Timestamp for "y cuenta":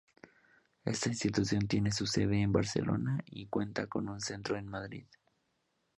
3.27-3.85